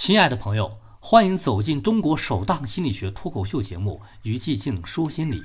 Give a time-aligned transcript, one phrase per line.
[0.00, 5.40] 亲爱的朋友，欢迎走进中国首档心理学脱口秀节目《于寂静说心理》。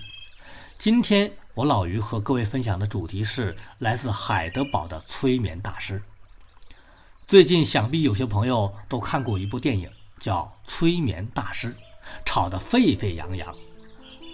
[0.77, 5.99] 今天我老于和各位分享的主题是来自海德堡的催眠大师。
[7.27, 9.89] 最近想必有些朋友都看过一部电影，
[10.19, 11.69] 叫《催眠大师》，
[12.23, 13.53] 吵得沸沸扬扬。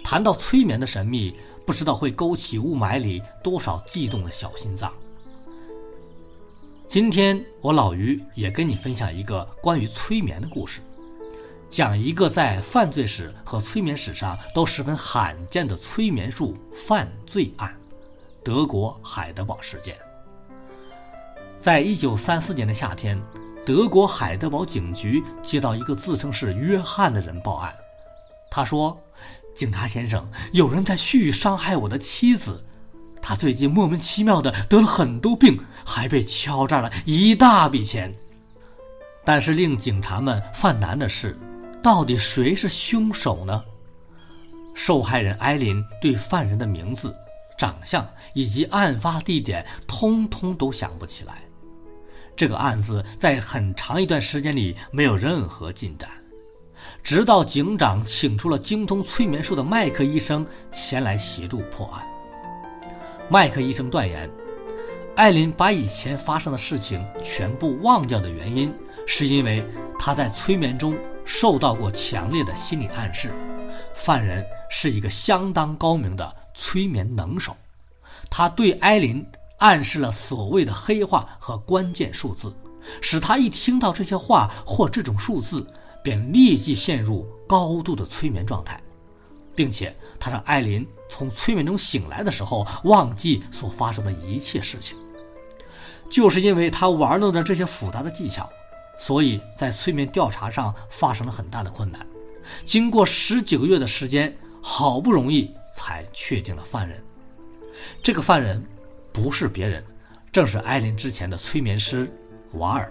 [0.04, 1.34] 谈到催眠的神秘，
[1.66, 4.92] 不知道会勾起雾霾里多少悸动的小心脏。
[6.90, 10.80] 今天我老于也跟你分享一个关于催眠的故事，
[11.68, 17.72] 讲一个在犯罪史和催眠史上都十分罕见的催眠术犯罪案——
[18.42, 19.96] 德国海德堡事件。
[21.60, 23.16] 在一九三四年的夏天，
[23.64, 27.72] 德国海德堡警局接到一个自称是约翰的人报案，
[28.50, 29.00] 他说
[29.54, 32.60] ：“警察先生，有人在蓄意伤害我的妻子。”
[33.30, 38.12] 他最近莫名其妙的得了很多病，还被敲诈了一大笔钱。
[39.24, 41.38] 但是令警察们犯难的是，
[41.80, 43.62] 到底谁是凶手呢？
[44.74, 47.14] 受害人艾琳对犯人的名字、
[47.56, 48.04] 长相
[48.34, 51.34] 以及案发地点通通都想不起来。
[52.34, 56.10] 这个案子在很长一段时间里没有任何进展，
[57.00, 62.04] 直到警长请出了精通催眠术的麦克医生前来协助破案。
[63.32, 64.28] 麦克医生断言，
[65.14, 68.74] 艾琳把以前发生的事情全部忘掉的原因，
[69.06, 69.64] 是因为
[69.96, 73.30] 她在催眠中受到过强烈的心理暗示。
[73.94, 77.56] 犯人是一个相当高明的催眠能手，
[78.28, 79.24] 他对艾琳
[79.58, 82.52] 暗示了所谓的黑话和关键数字，
[83.00, 85.64] 使她一听到这些话或这种数字，
[86.02, 88.80] 便立即陷入高度的催眠状态。
[89.60, 94.96] 并且，他让艾琳从催眠中醒来的时候忘记所发生的一切事情。
[96.08, 98.48] 就是因为他玩弄着这些复杂的技巧，
[98.98, 102.06] 所以在催眠调查上发生了很大的困难。
[102.64, 107.04] 经过十几个月的时间，好不容易才确定了犯人。
[108.02, 108.64] 这个犯人
[109.12, 109.84] 不是别人，
[110.32, 112.10] 正是艾琳之前的催眠师
[112.52, 112.90] 瓦尔。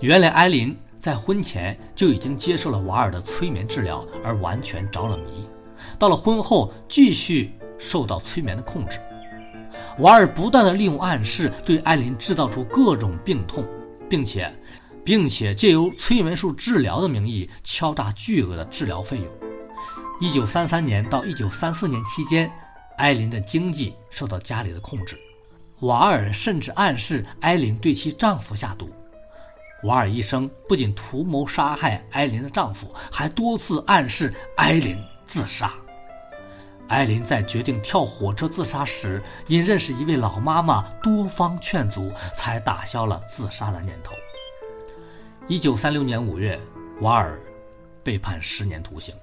[0.00, 0.76] 原来，艾琳。
[1.02, 5.44] 在婚前就已经接受了瓦尔的催眠治疗，而完全着了迷。
[5.98, 9.00] 到了婚后，继续受到催眠的控制。
[9.98, 13.66] 瓦尔不断的利用暗示对艾琳制造出各种病痛，
[14.08, 14.48] 并且，
[15.04, 19.26] 并且借由催眠术治疗的名义敲诈巨额的治疗费用。
[20.20, 22.48] 一九三三年到一九三四年期间，
[22.96, 25.18] 艾琳的经济受到家里的控制。
[25.80, 28.88] 瓦尔甚至暗示艾琳对其丈夫下毒。
[29.82, 35.72] 瓦尔医生不仅图谋杀害艾琳的丈夫，还多次暗示艾琳自杀。
[36.88, 44.12] 艾琳在决定跳火车自杀时，因认识一位老妈妈，多方劝阻，才打消了自杀的念头。
[45.48, 46.60] 一九三六年五月，
[47.00, 47.40] 瓦尔
[48.04, 49.14] 被判十年徒刑。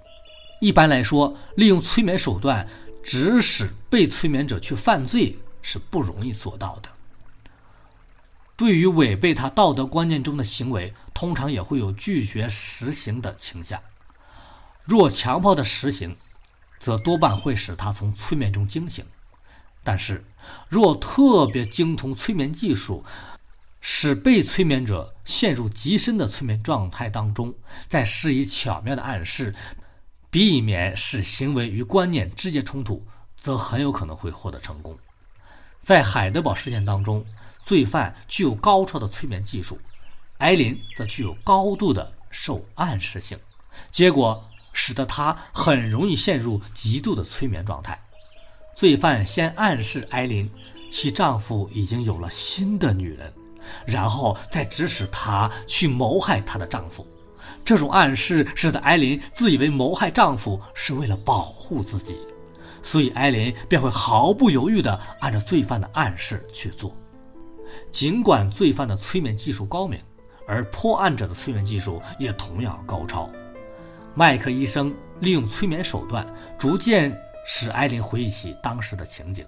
[0.60, 2.68] 一般来说，利用催眠手段
[3.02, 6.90] 指使被催眠者去犯罪是不容易做到的。
[8.60, 13.80] 对于违背他道德观念中的行为，通常也会有拒绝实行的倾向。
[14.84, 16.18] 若强迫的实行，
[16.78, 19.06] 则多半会使他从催眠中惊醒；
[19.82, 20.26] 但是，
[20.68, 23.06] 若特别精通催眠技术，
[23.80, 27.56] 使被催眠者陷入极深的催眠状态当中，
[27.88, 29.56] 再施以巧妙的暗示，
[30.30, 35.00] 避免使行为与观念直接冲突，则很有可能会获得成功。
[35.82, 37.26] 在海德堡事件当中。
[37.70, 39.80] 罪犯具有高超的催眠技术，
[40.40, 43.38] 艾琳则具有高度的受暗示性，
[43.92, 44.44] 结果
[44.74, 48.02] 使得她很容易陷入极度的催眠状态。
[48.76, 50.50] 罪犯先暗示艾琳，
[50.90, 53.32] 其丈夫已经有了新的女人，
[53.86, 57.06] 然后再指使她去谋害她的丈夫。
[57.64, 62.18] 这种暗示使得艾琳自以为谋害丈夫是为了保护自己，
[62.82, 66.92] 所以艾琳便会毫不犹豫地按照罪犯的暗示去做。
[67.92, 70.00] 尽管罪犯的催眠技术高明，
[70.48, 73.30] 而破案者的催眠技术也同样高超。
[74.16, 76.26] 麦克医生利用催眠手段，
[76.58, 77.16] 逐渐
[77.46, 79.46] 使艾琳回忆起当时的情景，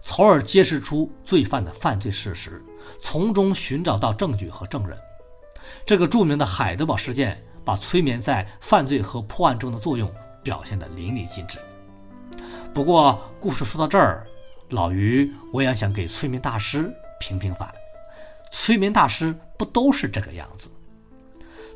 [0.00, 2.62] 从而揭示出罪犯的犯罪事实，
[3.00, 4.96] 从中寻找到证据和证人。
[5.86, 10.12] 这个著名的海德堡事件，把催眠在犯罪和破案中的作用
[10.42, 11.58] 表现得淋漓尽致。
[12.74, 14.26] 不过，故事说到这儿，
[14.68, 16.92] 老于我也想给催眠大师。
[17.22, 17.72] 平平凡，
[18.50, 20.68] 催眠大师不都是这个样子？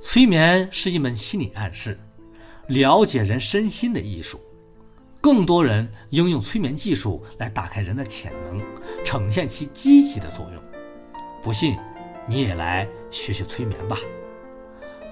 [0.02, 1.96] 催眠是一门心理暗示，
[2.66, 4.40] 了解人身心的艺术。
[5.20, 8.60] 更多人应用催眠技术来打开人的潜能，
[9.04, 10.62] 呈现其积极的作用。
[11.42, 11.76] 不信，
[12.26, 13.96] 你也来学学催眠吧。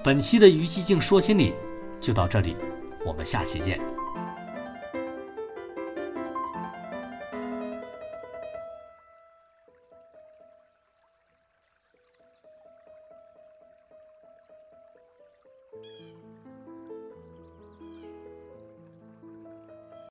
[0.03, 1.53] 本期的于寂静说心理
[2.01, 2.57] 就到这里，
[3.05, 3.94] 我们下期见。